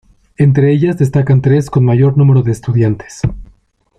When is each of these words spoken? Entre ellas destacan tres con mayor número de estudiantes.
Entre 0.35 0.71
ellas 0.73 0.97
destacan 0.97 1.43
tres 1.43 1.69
con 1.69 1.85
mayor 1.85 2.17
número 2.17 2.41
de 2.41 2.51
estudiantes. 2.51 3.21